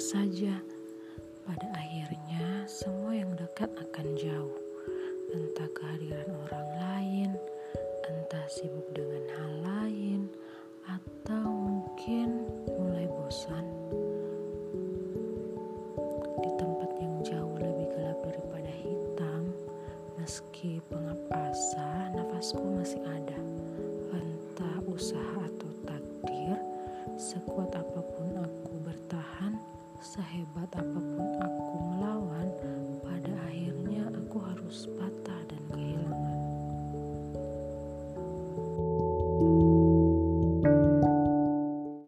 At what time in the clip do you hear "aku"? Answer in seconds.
28.40-28.80, 31.36-31.59